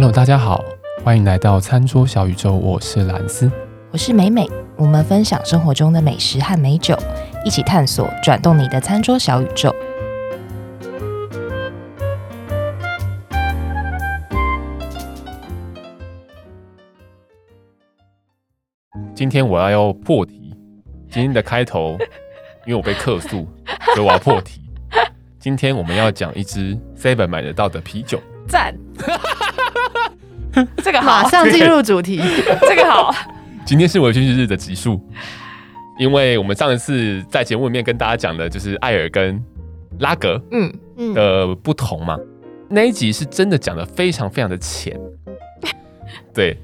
[0.00, 0.64] Hello，大家好，
[1.04, 3.52] 欢迎来到餐桌小宇宙，我是兰斯，
[3.90, 6.96] 我是美美，我们分享生活中的美食和美酒，
[7.44, 9.70] 一起探索转动你的餐桌小宇宙。
[19.14, 20.56] 今天我要要破题，
[21.10, 21.98] 今天的开头，
[22.64, 23.46] 因为我被客诉，
[23.94, 24.62] 所以我要破题。
[25.38, 28.74] 今天我们要讲一支 Seven 买得到的啤酒，赞。
[30.82, 32.20] 这个好，马上进入主题。
[32.68, 33.14] 这个好。
[33.64, 35.00] 今天是微醺日的集数，
[35.98, 39.40] 因为我们上一次在节目里面跟大家讲的就是艾尔跟
[40.00, 42.18] 拉格，嗯嗯的不同嘛。
[42.68, 44.98] 那一集是真的讲的非常非常的浅，
[46.34, 46.56] 对。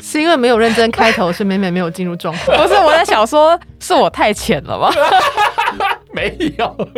[0.00, 2.56] 是因为没有认真开头，是美美没有进入状况。
[2.56, 4.90] 不是，我在想说，是我太浅了吗？
[6.12, 6.88] 没有。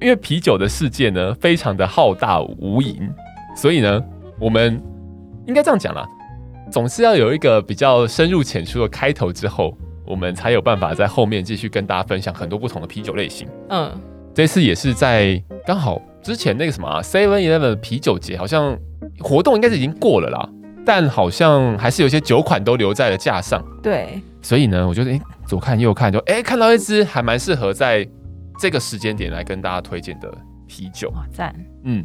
[0.00, 3.10] 因为啤酒的世界呢，非常的浩大无垠，
[3.56, 4.02] 所以呢，
[4.38, 4.80] 我们
[5.46, 6.06] 应该这样讲啦，
[6.70, 13.48] 总是要有一个比较深入浅出的开头之后，我们才有办法在后面继续跟大家分享很多不同的啤酒类型。
[13.70, 13.90] 嗯，
[14.34, 18.76] 这次也是在刚好之前那个什么 Seven Eleven 啤酒节，好像
[19.20, 20.46] 活动应该是已经过了啦，
[20.84, 23.64] 但好像还是有些酒款都留在了架上。
[23.82, 28.06] 对，所以呢，我觉得哎，左看右看就，就哎看到一支还蛮适合在。
[28.58, 30.32] 这个时间点来跟大家推荐的
[30.66, 31.54] 啤酒，哇赞！
[31.84, 32.04] 嗯，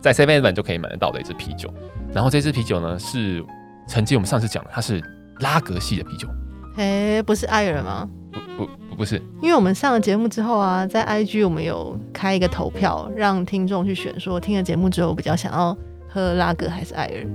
[0.00, 1.72] 在 Seven Eleven 就可以买得到的一支啤酒。
[2.12, 3.44] 然后这支啤酒呢，是
[3.86, 5.02] 曾经我们上次讲的，它是
[5.40, 6.28] 拉格系的啤酒。
[6.76, 8.08] 哎，不是艾尔吗？
[8.56, 15.76] 不不不是，因为我们上了节目之后啊，在 IG 我们有开一个投票，让听众去选，说听了节目之后比较想要
[16.08, 17.26] 喝拉格还是艾尔。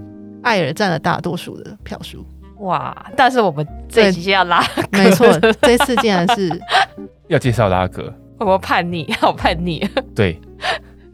[0.44, 2.26] 艾尔占了大多数的票数。
[2.62, 2.96] 哇！
[3.16, 5.28] 但是我们这一期要拉格，没错，
[5.62, 6.50] 这次竟然是
[7.28, 8.14] 要介绍拉格。
[8.46, 9.88] 我叛逆， 好叛逆。
[10.16, 10.40] 对，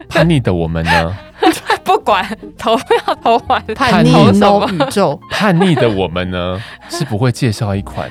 [0.08, 1.14] 叛逆的我们呢？
[1.84, 2.26] 不管
[2.58, 5.18] 投票投完，叛逆 no 宇宙。
[5.30, 8.10] 叛逆的我们呢，是不会介绍一款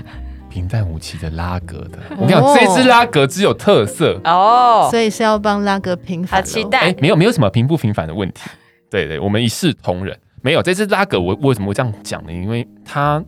[0.49, 1.99] 平淡无奇的拉格的。
[2.09, 6.43] 哦、我跟你讲，这支拉格只有特色哦，所以是要帮拉格平反。
[6.43, 6.79] 期待。
[6.79, 8.49] 哎，没有，没有什么平不平凡的问题。
[8.89, 10.17] 对对，我们一视同仁。
[10.41, 12.31] 没有这支拉格，我为什么会这样讲呢？
[12.31, 13.23] 因为它。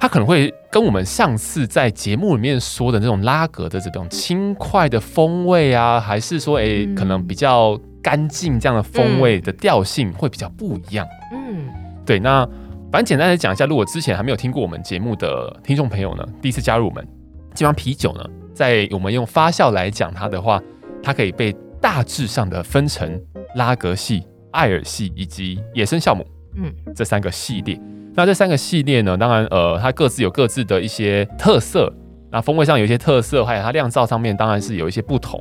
[0.00, 11.04] 它可能会跟我们上次在节目里面说的那种拉格的这种轻快的风味啊，还是说，诶、欸，可能比较干净这样的风味的调性会比较不一样。
[11.32, 11.66] 嗯，
[12.06, 12.20] 对。
[12.20, 12.46] 那
[12.92, 17.04] 反正简单的讲一下，如果之前还没有听过我们节目的听众朋友呢，第一次加入我们，
[17.52, 20.62] 基本上啤酒呢，在我们用发酵来讲它的话，
[21.02, 23.20] 它可以被大致上的分成
[23.56, 24.22] 拉格系、
[24.52, 27.76] 艾尔系以及野生酵母，嗯，这三个系列。
[28.14, 31.92] 那这三个系列呢，当然，呃，它各自有各自的一些特色，
[32.30, 35.40] 那风味上有一些特色，还有它酿造上面当然是有一些不同。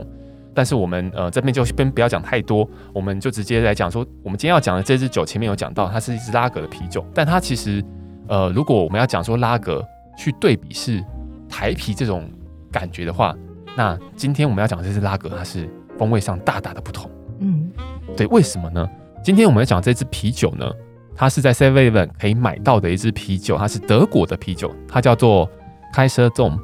[0.54, 7.84] 但是我们呃这边就先不要讲太多，我们就直接来讲说，我们今天要讲的这支酒，前面有讲到，它是一支拉格的啤酒，但它其实，
[8.28, 9.84] 呃，如果我们要讲说拉格
[10.18, 11.04] 去对比是
[11.48, 12.30] 台啤这种
[12.72, 13.36] 感觉的话，
[13.76, 17.10] 那今天我们要讲的这支拉格，它是风味上大大的不同。
[17.40, 17.72] 嗯，
[18.16, 18.88] 对，为什么呢？
[19.24, 20.72] 今天我们要讲这支啤酒呢？
[21.18, 25.50] 它是在 Seven Eleven 可以买到的一支啤酒，它是德国的啤酒，它叫做
[25.94, 26.60] Kaiser Dom。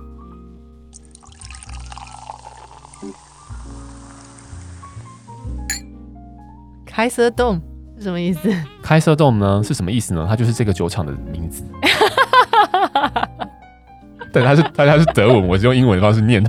[6.87, 7.59] Kaiser Dom
[7.97, 8.47] 是什么意思
[8.83, 10.27] ？Kaiser Dom 呢是什么意思呢？
[10.29, 11.63] 它就是这个酒厂的名字。
[14.31, 16.43] 对，它是它它是德文，我是用英文的方式念。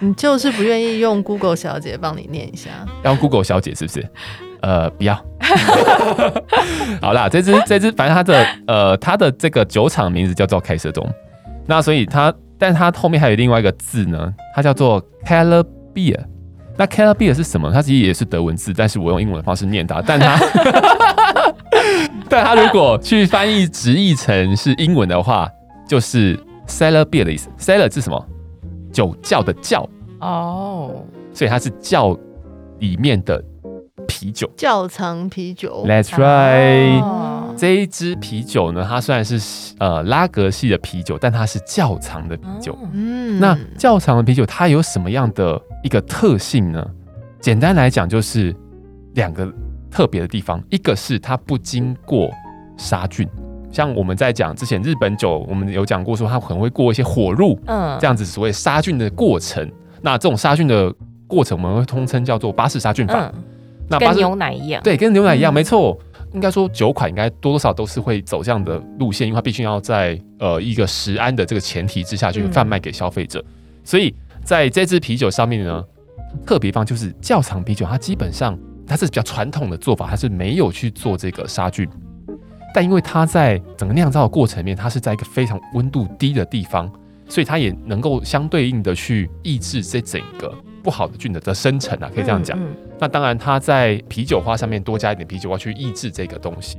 [0.00, 2.70] 你就是不愿意用 Google 小姐帮你念一下？
[3.04, 4.10] 要用 Google 小姐是不是？
[4.60, 5.14] 呃，不要。
[7.00, 11.08] 好啦，这只这只，反正它的呃，它的这个酒厂名字叫做 Kaiser Dom。
[11.66, 15.64] 那所以它，但它后面还有另外一个字呢，它叫做 Keller
[15.94, 16.18] Beer。
[16.76, 17.70] 那 Keller Beer 是什么？
[17.72, 20.00] 它其实也是德文字，但是我用英文的方式念它。
[20.06, 20.38] 但它，
[22.28, 25.48] 但它如果去翻译直译成是英文的话，
[25.88, 27.48] 就是 Cellar Beer 的意思。
[27.58, 28.26] Cellar 是什么？
[28.92, 29.88] 酒窖的窖。
[30.20, 30.90] 哦。
[30.92, 31.04] Oh.
[31.32, 32.16] 所以它是窖
[32.78, 33.42] 里面的。
[34.18, 35.84] 啤酒，窖藏啤酒。
[35.86, 37.00] That's right。
[37.00, 37.56] Oh.
[37.56, 42.76] 这一支啤酒呢，它虽然是呃拉格系的啤酒，但它是窖藏的啤酒。
[42.92, 43.40] 嗯，oh.
[43.40, 46.84] 那窖藏的啤酒它有什么样的一个特性呢？
[47.40, 48.52] 简单来讲，就是
[49.14, 49.48] 两个
[49.88, 52.28] 特别的地方，一个是它不经过
[52.76, 53.28] 杀菌，
[53.70, 59.70] 像我们在讲之前日本酒，我们有讲过说它可能会过一些火入，嗯，这样子所谓杀菌的过程。
[60.02, 60.92] 那这种杀菌的
[61.28, 63.30] 过程，我们会通称叫做巴氏杀菌法。
[63.32, 63.44] 嗯
[63.88, 65.98] 那跟牛奶一样，对，跟牛奶一样，嗯、没错。
[66.34, 73.42] 应该说酒款应该多多少少都是会走这样的路线，因为它必须要在呃一个食安的这个前提之下去贩卖给消费者。
[73.48, 74.14] 嗯、所以
[74.44, 75.82] 在这支啤酒上面呢，
[76.44, 81.88] 特别方就是窖藏啤酒，它基本上它是比较传统的做法，它是没有去做这个杀菌。
[82.74, 86.92] 但因为它在整个酿造的过程里面，它是在一个非常温度低的地方，
[87.26, 92.58] 所以它也能够相对应的去抑制这整个不好的菌的的生成啊，可以这样讲。
[92.58, 96.78] 嗯嗯、那当然，它在啤酒花上面多加一点啤酒花去抑制这个东西。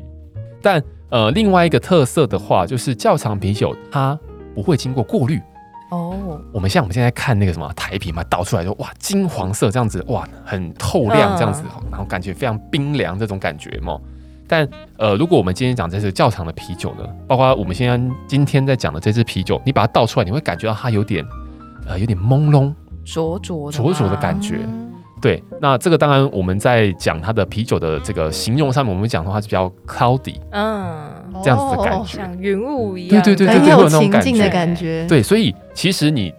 [0.61, 4.17] 但呃，另外一个特色的话，就是窖藏啤酒它
[4.53, 5.39] 不会经过过滤
[5.89, 6.39] 哦。
[6.51, 13.97] 我们像我们现在看那个什么台啤嘛，倒出来说哇金黄色这样子，哇很透亮这样子，嗯、然后感觉非常冰凉这种感觉嘛。
[14.47, 14.67] 但
[14.97, 21.23] 呃，如果我们今天讲这是窖藏的啤酒呢，包括我们现在今天在讲的这支啤酒，你把它倒出来，你会感觉到它有点
[21.87, 22.73] 呃有点朦胧、
[23.13, 24.59] 浊浊、浊浊的感觉。
[25.21, 31.11] 对，那这个当然我们在讲它的啤酒的这个形容上面，我们讲的话是比较 cloudy，嗯，
[31.43, 35.05] 这样子的感觉，像云雾一样，对对对对，很有情境的感觉。
[35.07, 36.33] 对，所以其实你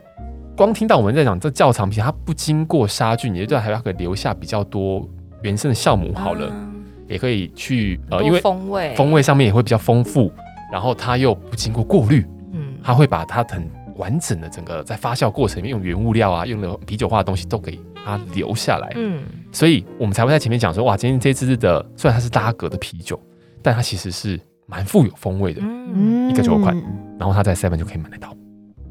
[0.57, 5.07] 光听到我们在讲这窖藏啤酒，它不经过杀菌，也就还要可以留下比较多
[5.43, 6.47] 原生的酵母好了。
[6.51, 6.69] 嗯。
[7.07, 8.95] 也可以去呃，因为风味。
[8.95, 10.33] 风味上面也会比较丰富，
[10.73, 13.69] 然后它又不经过过滤，嗯，它会把它很
[14.01, 23.21] 完整的整个在发酵过程里面用原物料啊，用的啤酒化的东西都给它留下来，嗯，所以我们才会在前面讲说，哇，今天这支的虽然它是拉格的啤酒，
[23.63, 26.75] 但它其实是蛮富有风味的，嗯，一个酒款，
[27.19, 28.35] 然后它在 Seven 就可以买得到，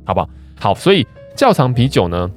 [0.06, 0.30] 好不好？
[0.60, 2.30] 好，所以窖藏啤酒呢，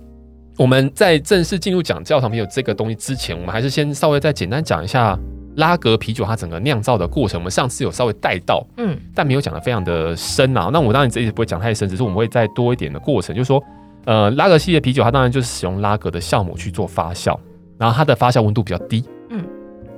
[0.57, 5.19] 我们在正式进入讲窖藏啤酒这个东西之前，我们还是先稍微再简单讲一下。
[5.57, 10.71] 拉格啤酒它整个酿造的过程，我们上次有稍微带到，嗯，但没有讲的非常的深啊。
[10.73, 13.63] 那我当然这一次不会讲太深，只是我们会再多一点的过程，就是说，
[14.07, 17.39] 呃，拉格系列啤酒它当然就是使用拉格的酵母去做发酵，
[17.77, 19.45] 然后它的发酵温度比较低，嗯，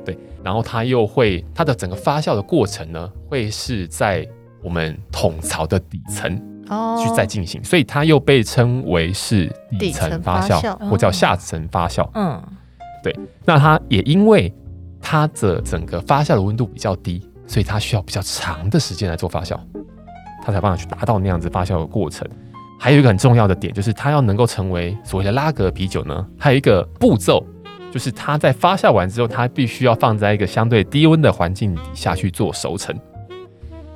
[0.04, 4.26] 对，然后它又会它的整个发酵的过程呢，会是在
[4.60, 6.36] 我们桶槽的底层
[6.68, 7.00] 哦。
[7.00, 9.48] 去再进行，所以它又被称为是
[9.78, 10.88] 底层发酵，发酵。
[10.88, 12.42] 或叫下层发酵，嗯，
[13.04, 14.52] 对，那它也因为。
[15.06, 19.54] 它的整个发酵的温度比较低，所以它需要比较长的时间来做发酵，
[20.42, 22.26] 它才办法去达到那样子发酵的过程。
[22.80, 27.44] 还有一个很重要的点，就是它要能够成为所谓的拉格啤酒呢，还有一个步骤，
[27.92, 32.98] 就是它在发酵完之后，它必须要放在一个相对低温的环境底下去做熟成。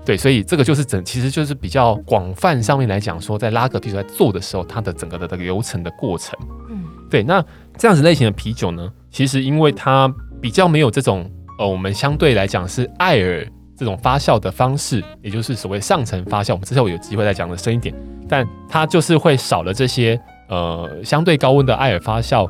[0.05, 6.39] 对，所以这个就是整，其实就是比较广泛上面来讲说，在拉格啤酒在做的时候，它的整个的这个流程的过程。
[6.71, 7.23] 嗯，对。
[7.23, 7.45] 那
[7.77, 13.46] 这样子类型的啤酒呢，其实因为它比较没有这种呃，我们相对来讲是艾尔
[13.76, 16.52] 这种发酵的方式，也就是所谓上层发酵。
[16.52, 17.94] 我们之后有机会再讲的深一点，
[18.29, 22.49] 但它就是会少了这些呃相对高温的艾尔发酵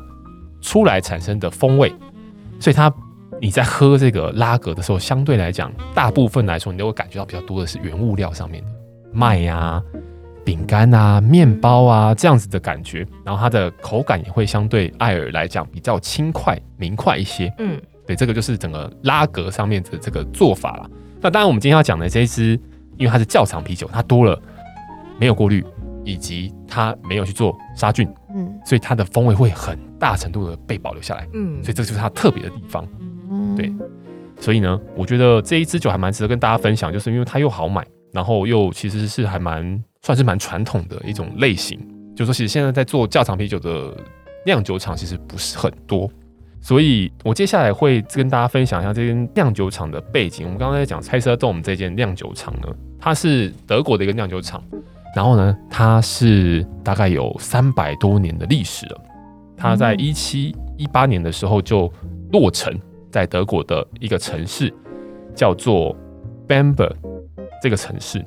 [0.61, 1.93] 出来产生的风味，
[2.59, 2.91] 所以它
[3.41, 8.69] 你在喝这个拉格的时候，相对来讲，大部分来说你都会感觉到比较多的是原物料上面的
[9.11, 9.81] 麦呀、
[10.43, 17.53] 饼干啊、面包啊这样子的感觉，然后它的口感也会相对艾尔来讲比较轻快明快一些。
[17.57, 17.79] 嗯。
[18.07, 20.89] 对，这个就是整个拉格上面的这个做法了。
[21.21, 22.59] 那当然，我们今天要讲的这一支，
[22.97, 24.41] 因为它是窖藏啤酒，它多了
[25.19, 25.63] 没有过滤，
[26.03, 32.83] 以及它没有去做杀菌，嗯，所以它的风味会很大程度的被保留下来，嗯，所以这就是它特别的地方，
[33.29, 33.71] 嗯，对。
[34.39, 41.79] 所以呢，我觉得这一支酒还蛮值得跟大家分享，就是因为它又好买，然后又其实是还蛮算是蛮传统的一种类型，
[42.15, 43.95] 就是说其实现在在做窖藏啤酒的
[44.45, 46.09] 酿酒厂其实不是很多。
[46.61, 50.45] 所以，我接下来会跟大家分享一下这间酿酒厂的背景。
[50.45, 52.67] 我们刚刚在讲蔡司洞，我们这间酿酒厂呢，
[52.99, 54.61] 它是德国的一个酿酒厂，
[55.15, 59.01] 然后呢，它是大概有三百多年的历史了。
[59.55, 61.89] 它在一七一八年的时候就
[62.33, 62.77] 落成
[63.09, 64.73] 在德国的一个城市，
[65.33, 65.95] 叫做
[66.45, 66.93] Bamberg
[67.61, 68.21] 这个城市。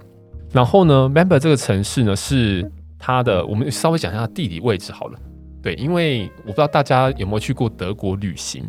[0.52, 5.18] 然后呢，Bamberg 这个城市呢是它的，我们稍微讲一下地理位置好了。
[5.62, 8.62] 对，因为我不知道大家有没有去过德国旅行，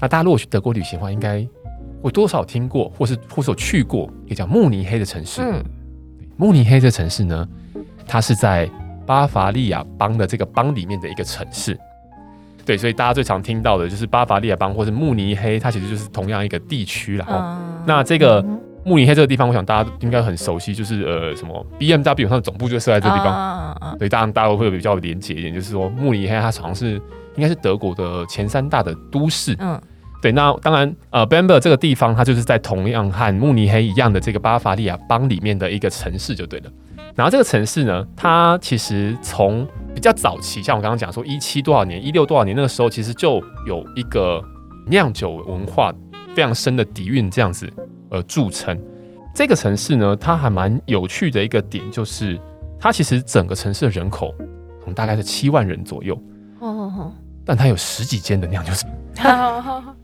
[0.00, 1.44] 那大家如果去德国旅行的话，应该
[2.00, 5.42] 我多少听过，或是或是有去过一个叫慕尼黑的城市。
[5.42, 5.64] 嗯，
[6.36, 7.48] 慕尼黑这城市呢，
[8.06, 8.70] 它是在
[9.04, 11.78] 巴伐利亚邦的这个邦里面的一个城市。
[12.64, 17.16] 对，所以大家最常听到的就是巴伐利亚邦或是慕尼黑，它其实就是同样一个地区。
[17.16, 18.44] 然后，嗯，那这个。
[18.86, 27.00] 慕尼黑这个地方，我想大家应该很熟悉，就是呃，什么 BMW 它的总部就设在这个地方，所以当然大家都会比较连结一点，就是说慕尼黑它好像是
[27.34, 29.56] 应该是德国的前三大的都市。
[29.58, 29.80] 嗯，
[30.24, 30.32] 对。
[30.32, 36.70] 那当然，呃，Bamberg 这个地方，它就是在同样和慕尼黑一样的这个巴伐利亚邦里面的一个城市就对了。
[37.14, 44.42] 然后这个城市呢，它其实从比较早期，像我刚刚讲说一七多少年、一六多少年那个时候，其实就有一个
[44.86, 45.92] 酿酒文化
[46.34, 47.70] 非常深的底蕴，这样子。
[48.10, 48.80] 而著称，
[49.34, 52.40] 这个城市呢，它还蛮有趣的一个点，就是
[52.80, 54.34] 它其实整个城市的人口
[54.94, 56.14] 大概是七万人左右。
[56.60, 57.12] 哦哦哦，
[57.44, 59.96] 但它有十几间的酿酒厂，好好好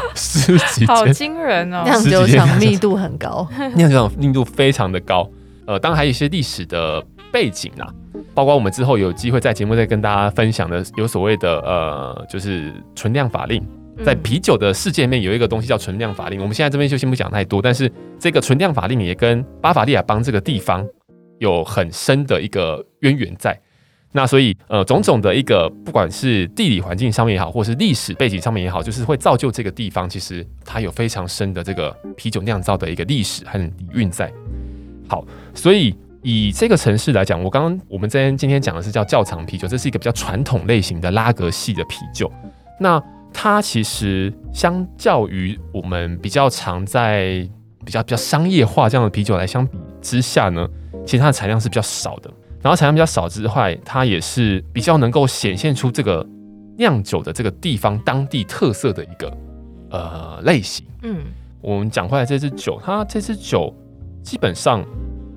[0.14, 1.82] 十几好间惊人哦！
[1.84, 5.28] 酿酒厂密度很高， 酿酒厂密度非常的高。
[5.66, 7.86] 呃，当然还有一些历史的背景啦，
[8.34, 13.62] 包括我们之后有机会在节目再跟大家分享的，有所谓的呃，就是存量法令。
[14.04, 17.60] 在啤酒的世界里面有一个东西叫存量法令，我们现在这边就先不讲太多。
[17.60, 20.86] 但是这个存量法令也跟巴伐利亚邦这个地方
[21.38, 23.60] 有很深的一个渊源在。
[24.10, 34.32] 那所以呃，种种的一个不管是地理环境上面也好，或是历史背景上面也好，就是会造就这个地方其实它有非常深的这个啤酒酿造的一个历史和底蕴在。
[35.06, 35.22] 好，
[35.54, 42.32] 所以以这个城市来讲，我刚刚我们这边今天讲的是叫窖藏啤酒，这是一个比较传统类型的拉格系的啤酒。
[42.80, 47.46] 那它其实相较于我们比较常在
[47.84, 50.66] 比较比较商业化这样的啤酒来相比之下呢，
[51.04, 52.30] 其实它的产量是比较少的。
[52.62, 56.26] 然后产量比较少之外，它也是比较能够显现出这个
[56.76, 59.36] 酿酒的这个地方当地特色的一个
[59.90, 60.84] 呃类型。
[61.02, 61.24] 嗯，
[61.60, 63.74] 我们讲回来这支酒，它这支酒
[64.22, 64.84] 基本上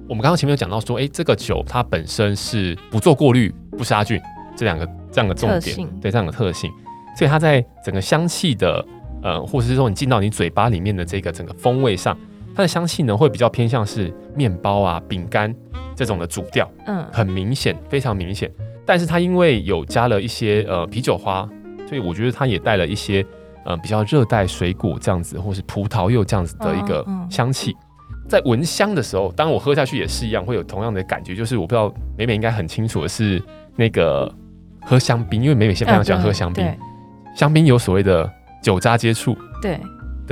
[0.09, 4.19] 我们刚刚前面有讲到说，哎，这个酒它本身是不做过滤、不杀菌
[4.57, 6.71] 这两个这样的重点，对这样的特性。
[7.17, 8.83] 所以它在整个香气的，
[9.21, 12.17] 呃，或者是说你进到你嘴巴里面的这个整个风味上，
[12.61, 15.51] 它的香气呢会比较偏向是面包啊、饼干
[15.95, 18.51] 这种的主调，嗯，很明显，非常明显。
[18.85, 21.49] 但是它因为有加了一些呃啤酒花，
[21.89, 23.25] 所以我觉得它也带了一些
[23.65, 27.75] 呃比较热带水果这样子，或是葡萄柚这样子的一个香气。
[28.29, 31.35] 在闻香的时候，当我喝下去也是一样，会有同样的感觉。
[31.35, 33.41] 就是我不知道美美应该很清楚的是
[33.75, 34.31] 那个
[34.85, 36.63] 喝香槟，因为美美现在非常喜欢喝香槟。
[37.35, 39.79] 香槟有所谓的酒渣接触对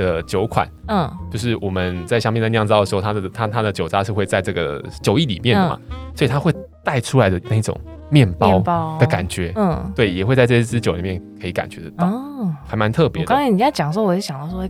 [0.00, 5.78] 的酒款，嗯，就是我们在香槟在酿造的时候，它的它它的酒渣是会在这个酒液里面的嘛，
[6.14, 6.52] 所以它会
[6.82, 7.78] 带出来的那种
[8.08, 13.28] 面包的感觉，嗯，对，也会在这支酒里面可以感觉得到，哦，还蛮特别的。
[13.28, 14.62] 刚才你在讲的时候，我就想到说，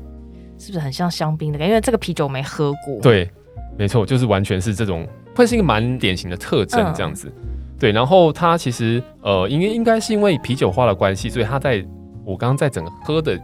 [0.58, 1.70] 是不是很像香槟的感觉？
[1.70, 3.00] 因为这个啤酒没喝过。
[3.00, 3.30] 对，
[3.78, 7.32] 没错，就是完全是这种，会是一个蛮典型的特征这样子。
[7.78, 11.84] 对，然后它其实呃，因为应该是因为啤酒花的关系，所以它在。
[12.22, 13.36] 我刚刚在整个喝的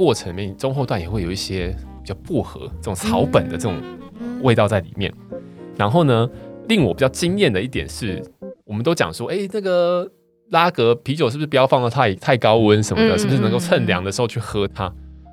[0.00, 3.76] 过程里面，中后段也会有一些比较薄荷这种草本的这种
[4.40, 5.12] 味道在里面。
[5.76, 6.26] 然后呢，
[6.68, 8.24] 令我比较惊艳的一点是，
[8.64, 10.10] 我们都讲说，哎，这个
[10.52, 14.90] 拉格啤酒是不是不要放到太太高温什么的，是不是能够趁凉的时候去喝它？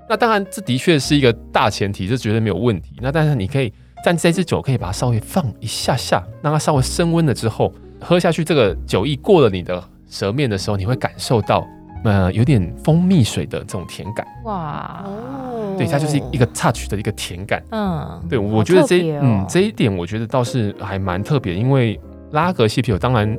[0.10, 2.92] 那当然，这的确是一个大前提，这绝对没有问题。
[3.02, 3.72] 那但是你可以，
[4.04, 11.66] 但这支酒可以把它稍微放一下下，让它稍微升温了之后，喝下去，这个酒意过了你的舌面的时候，你会感受到。
[12.04, 15.76] 呃，有点蜂蜜水的这种甜感，哇，哦。
[15.78, 22.00] 对，它就是一个 touch 的一个甜感，嗯，对，我觉得这、哦、嗯这一点，我觉得倒是还蛮特别，因为
[22.32, 23.38] 拉格西啤酒当然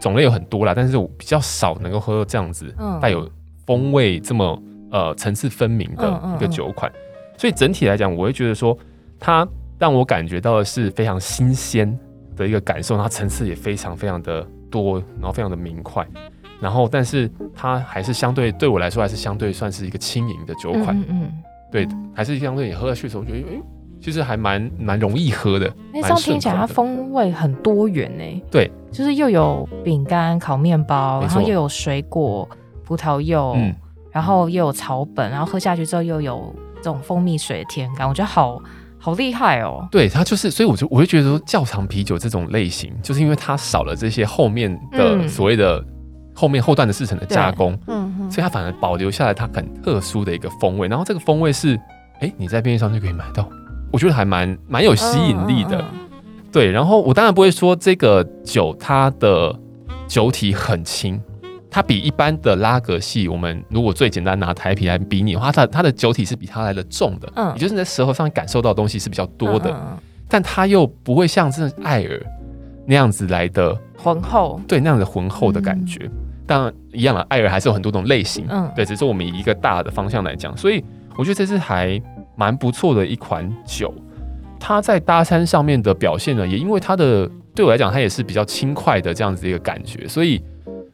[0.00, 3.28] 种类有很多啦，但是我比较少能够喝到这样子带有
[3.64, 6.90] 风味这么呃层次分明的一个酒款，
[7.36, 8.76] 所以整体来讲，我会觉得说
[9.20, 9.46] 它
[9.78, 11.96] 让我感觉到的是非常新鲜
[12.34, 16.04] 的一个感受，它层次也非常非常的多，然后非常的明快。
[16.60, 20.88] 然后，但是它还是相对对我来说，还是相对算是一个轻盈的酒款。
[20.88, 21.32] 嗯，嗯
[21.70, 23.60] 对，还是相对你喝下去的时候，我觉得哎，
[24.00, 25.72] 其实还蛮蛮容易喝的。
[25.92, 28.42] 那这样听起来，它风味很多元呢。
[28.50, 32.48] 对，就是又有饼干、烤面包，然后又有水果、
[32.84, 33.74] 葡萄柚，嗯，
[34.10, 38.60] 然后又有草本，然后喝下去之后又有这种蜂蜜水的甜感，我觉得好
[38.98, 39.86] 好厉害哦。
[39.92, 45.84] 对，它就是，所以我就我就觉得说，窖藏啤酒这种类型，就是因为它少了这些后面的所谓的。
[46.38, 50.86] 后面后段的制程的加工，嗯，所以它反而保留下来它很特殊的一个风味。
[50.86, 51.76] 然后这个风味是，
[52.20, 53.48] 哎，你在便利商店就可以买到，
[53.90, 55.84] 我觉得还蛮蛮有吸引力的。
[56.52, 59.52] 对，然后我当然不会说这个酒它的
[60.06, 61.20] 酒体很轻，
[61.68, 72.22] 它比一般的拉格系，我们如果最简单拿台啤来比拟的话，它它的酒体是比它来的重的，嗯，也就是你在舌头上感受到的东西是比较多的，但它又不会像这艾尔
[72.86, 76.08] 那样子来的浑厚，对，那样子浑厚的感觉。
[76.48, 80.82] 当然一样了，艾尔还是有很多种类型，嗯，对，只是我们以一个大的方向来讲，所以
[81.14, 82.00] 我觉得这是还
[82.36, 83.94] 蛮不错的一款酒。
[84.58, 90.42] 它在搭餐上面的表现呢，也因为它的对我来讲，它也是比较轻快的这样子的一个感觉，所以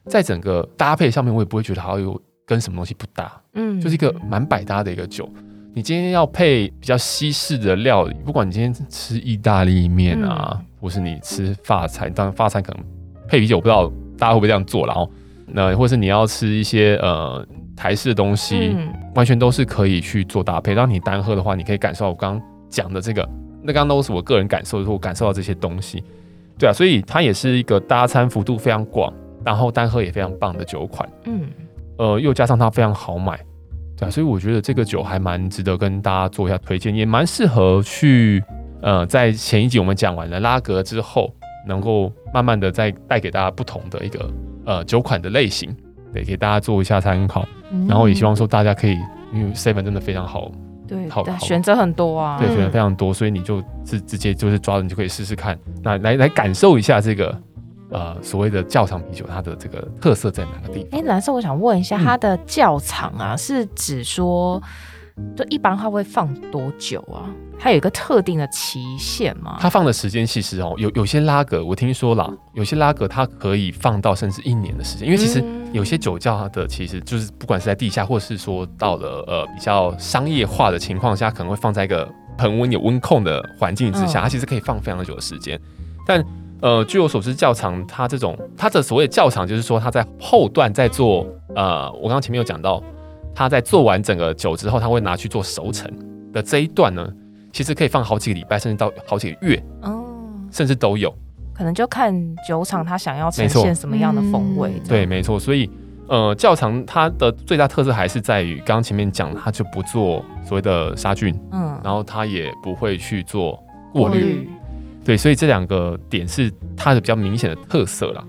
[0.07, 5.27] 在整个搭配上面，我也不会觉得好像有跟什么东西不搭，嗯，就是一个蛮百搭的一个酒。
[5.73, 12.85] 你今天要配比较西式的料理，不管你今天吃意大利面啊，嗯、或是你吃法餐，当然法餐可能
[13.29, 15.09] 配啤酒，我不知道大家会不会这样做，然后。
[15.47, 17.47] 那或是你要吃一些呃
[17.77, 20.75] 台式的东西，嗯、完全都是可以去做搭配。
[20.75, 23.29] 当你单喝的话，你可以感受到我刚刚讲的这个，
[23.63, 26.03] 那刚刚都是我个人感受，就是我感受到这些东西。
[26.59, 29.13] 对啊，所以它也是一个搭餐幅度非常广，
[29.45, 31.09] 然后单喝也非常棒的酒款。
[31.25, 31.49] 嗯，
[31.99, 33.37] 呃，又加上它非常好买，
[33.97, 38.43] 对啊，所以我觉得这个酒还蛮值得跟大家做一下推荐，也蛮适合去
[38.83, 41.33] 呃，在前一集我们讲完了拉格之后，
[41.67, 44.31] 能够慢慢的再带给大家不同的一个
[44.65, 45.75] 呃酒款的类型，
[46.13, 47.47] 对，给大家做一下参考。
[47.71, 48.99] 嗯、然后也希望说大家可以，
[49.33, 50.51] 因为 Seven 真的非常好。
[50.87, 57.35] 对，好，选择很多啊，对，选择非常多，所以你就直直接就是抓着，你就可以试试看，那来来感受一下这个
[57.91, 61.01] 呃所谓的窖藏啤酒，它的这个特色在哪个地方？
[61.01, 64.63] 哎，蓝色，我想问一下，它的窖藏啊，是指说，
[65.37, 67.31] 就一般它会放多久啊？
[67.59, 69.57] 它有一个特定的期限吗？
[69.61, 75.43] 它放的时间其实哦，有有些拉格我听说了，有些拉格它可以放到甚至一年的时间，因为其实
[75.73, 85.59] 有些酒窖它的其实就是不管是在地下，或是说到了呃比较商业化的情况下，可能会放在一个恒温有温控的环境之下，它其实可以放非常久的时间。
[86.07, 86.23] 但
[86.61, 92.83] 呃，据我所知，窖藏它这种它的所谓的窖藏，就是说它在后段在做呃，我刚刚前面有讲到，
[93.35, 95.91] 它在做完整个酒之后，他会拿去做熟成
[96.33, 97.07] 的这一段呢。
[97.53, 100.05] 其实可以放好几个礼拜，甚至到好几个月，哦，
[100.51, 101.15] 甚至都有。
[101.53, 102.13] 可能就看
[102.49, 104.73] 酒厂他想要呈现什么样的风味。
[104.89, 105.39] 对，没错。
[105.39, 105.71] 所以，
[106.09, 113.63] 呃，窖藏它的最大特色还是在于，刚刚前面讲，它就不做所谓的杀菌，嗯，然后它也不会去做
[113.93, 114.51] 过滤。
[115.05, 118.25] 对，所以这两个点是它的比较明显的特色啦。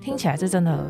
[0.00, 0.86] 听起来是真的，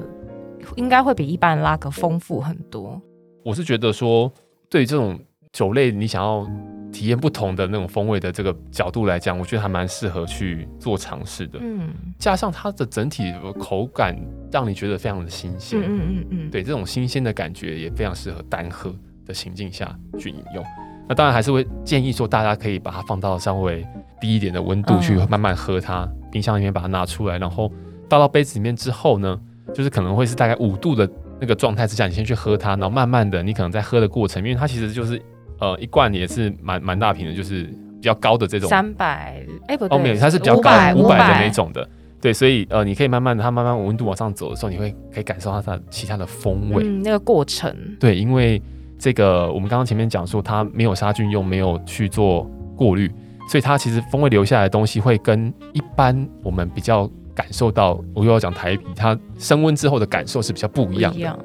[0.77, 3.01] 应该会比一般拉格丰富很多。
[3.43, 4.33] 我是觉得说，
[4.69, 5.19] 对于这种
[5.53, 6.47] 酒类，你想要。
[6.91, 11.59] 体验不同的那种风味的这个角度来讲，我觉得还蛮适合去做尝试的。
[11.61, 14.19] 嗯，加上它的整体口感，
[14.51, 15.79] 让你觉得非常的新鲜。
[15.81, 18.93] 嗯嗯嗯嗯，对，这种新鲜的感觉也非常适合单喝
[19.27, 20.65] 的情境下去饮用。
[21.07, 23.87] 那当然还是会建议说，大家可以把它放到稍微
[24.19, 26.05] 低一点的温度去慢慢喝它。
[26.05, 27.71] 嗯、冰箱里面把它拿出来，然后
[28.09, 29.39] 倒到杯子里面之后呢，
[29.75, 31.07] 就是可能会是大概五度的
[31.41, 35.21] 那个状态之下，你先去喝它，然后慢慢的，你可能在喝的过程，因为它其实就是。
[35.61, 41.85] 呃，一罐也是蛮蛮大瓶的，就是比较高的这种三百，哎不对，哦没有，它是比较高五百的那种的，
[42.21, 48.63] 对，所以呃，你可以慢慢的，它慢慢温度往上走的时候，你会可以感受到它其他的风味，嗯，那个过程，对，因为
[49.01, 53.11] 这个我们刚刚前面讲说它没有杀菌又，没有去做过滤，
[53.51, 61.39] 所以它其实风味留下来的东西会跟一般我们比较感受到，我又要讲台啤，它升温之后的感受是比较不一样的，样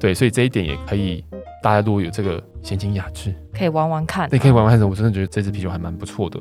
[0.00, 1.22] 对，所以这一点也可以。
[1.62, 4.28] 大家如果有这个闲情雅致，可以玩玩看。
[4.30, 4.88] 对，可以玩玩看。
[4.88, 6.40] 我真的觉得这支啤酒还蛮不错的。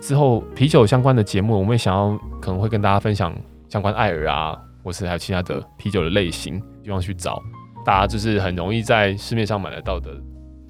[0.00, 3.34] 之后啤酒相关的节目，我们也想要可能会跟大家分享
[3.68, 7.42] 相关艾尔啊，或是还有其他的啤酒的类型，希望去找
[7.84, 10.10] 大家就是很容易在市面上买得到的。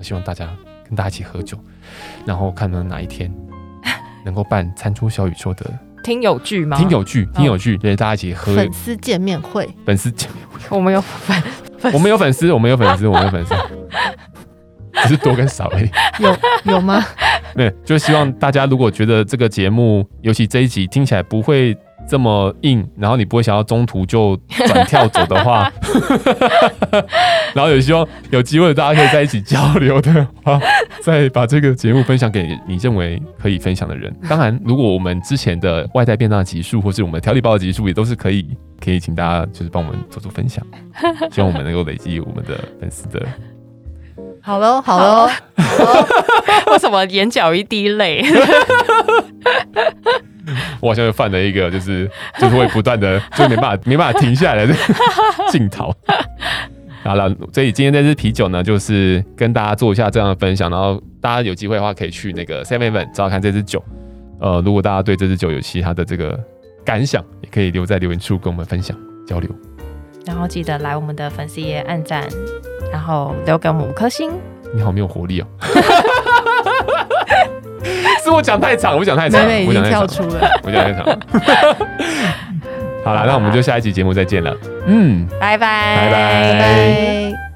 [0.01, 0.55] 希望大家
[0.85, 1.59] 跟大家一起喝酒，
[2.27, 3.33] 然后看能哪一天
[4.25, 5.67] 能够办餐桌小宇宙的
[6.09, 6.75] 听友聚吗？
[6.79, 11.43] 听友聚，听友聚，对，大家一起喝粉丝见面会，粉丝见面会，我们有粉。
[11.93, 13.55] 我们有粉丝，我们有粉丝，我们有粉丝，
[15.05, 15.91] 只是多跟少而已。
[16.19, 16.35] 有
[16.73, 17.05] 有吗？
[17.55, 21.77] 对，就希望大家如果觉得这个节目，尤其这一集听起来不会
[22.09, 25.71] 这么硬，然后你不会想要中途就转跳走的话，
[27.55, 30.59] 然后也希望有机会大家可以在一起交流的话，
[31.03, 34.11] 再把这个节目分享给你认为可以分享的人。
[34.29, 38.47] 当然，如果我们之前的外带便当的集数，或是我们调理包的集数，也都是可以。
[38.81, 40.65] 可以请大家就是帮我们做做分享，
[41.33, 43.21] 希望我们能够累积我们的粉丝的。
[44.41, 45.29] 好喽，好喽，
[46.71, 48.23] 为什么眼角一滴泪？
[50.81, 54.75] 我好像又犯了一个，就是就是会不断的，就没办法没办法停下来的
[55.51, 55.95] 镜头。
[57.05, 63.83] 好了，所以今天这支啤酒呢，就是跟大家做一下这样的分享，然后大家有机会的话，可以去那个 Seven Eleven 找看这支酒。
[64.41, 66.39] 呃，如果大家对这支酒有其他的这个。
[66.85, 69.51] 感想也可以留在留言处跟我们分享交流，
[70.25, 72.27] 然后记得来我们的粉丝页按赞，
[72.91, 74.31] 然后留给我们五颗星。
[74.75, 75.47] 你好没有活力哦，
[78.29, 81.05] 是我讲太长，我讲太长，妹妹已经跳出了，我讲太长。
[83.05, 84.55] 好了，那我们就下一期节目再见了。
[84.87, 87.48] 嗯，拜拜，拜拜。